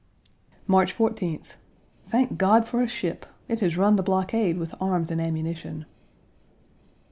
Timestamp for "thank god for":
2.07-2.81